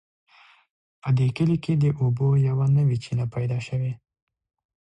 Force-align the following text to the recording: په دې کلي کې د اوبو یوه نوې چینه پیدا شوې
په 1.01 1.09
دې 1.17 1.27
کلي 1.37 1.57
کې 1.63 1.73
د 1.83 1.85
اوبو 2.01 2.27
یوه 2.47 2.65
نوې 2.77 2.97
چینه 3.03 3.25
پیدا 3.35 3.57
شوې 3.67 3.91